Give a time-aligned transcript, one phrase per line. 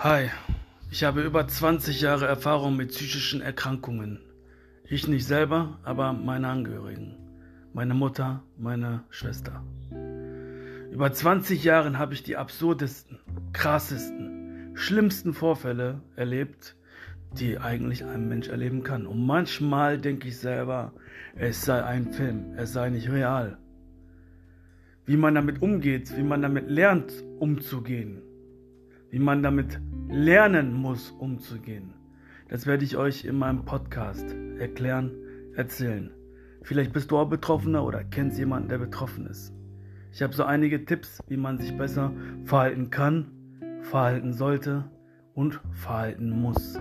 [0.00, 0.30] Hi,
[0.92, 4.20] ich habe über 20 Jahre Erfahrung mit psychischen Erkrankungen.
[4.84, 7.16] Ich nicht selber, aber meine Angehörigen.
[7.72, 9.64] Meine Mutter, meine Schwester.
[10.92, 13.18] Über 20 Jahren habe ich die absurdesten,
[13.52, 16.76] krassesten, schlimmsten Vorfälle erlebt,
[17.32, 19.04] die eigentlich ein Mensch erleben kann.
[19.04, 20.92] Und manchmal denke ich selber,
[21.34, 23.58] es sei ein Film, es sei nicht real.
[25.06, 28.22] Wie man damit umgeht, wie man damit lernt umzugehen,
[29.10, 31.94] wie man damit lernen muss, umzugehen.
[32.48, 35.12] Das werde ich euch in meinem Podcast erklären,
[35.54, 36.10] erzählen.
[36.62, 39.52] Vielleicht bist du auch Betroffener oder kennst jemanden, der betroffen ist.
[40.12, 42.12] Ich habe so einige Tipps, wie man sich besser
[42.44, 43.30] verhalten kann,
[43.82, 44.90] verhalten sollte
[45.34, 46.80] und verhalten muss.